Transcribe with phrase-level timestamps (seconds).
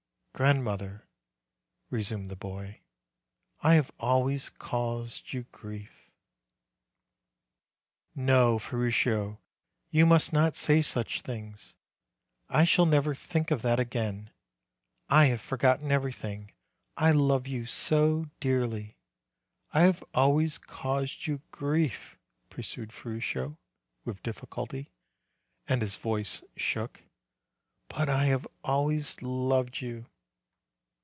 [0.33, 1.07] "Grandmother,"
[1.91, 2.79] resumed the boy,
[3.61, 5.91] "I have always caused you grief."
[8.15, 9.39] "No, Ferruccio,
[9.91, 11.75] you must not say such things;
[12.49, 14.31] I shall never think of that again;
[15.09, 16.51] I have forgotten every thing,
[16.97, 18.97] I love you so dearly!"
[19.75, 22.17] "I have always caused you grief,"
[22.49, 23.59] pursued Ferruccio,
[24.05, 24.89] with difficulty,
[25.67, 27.03] and his voice shook;
[27.89, 30.07] "but I have always loved you.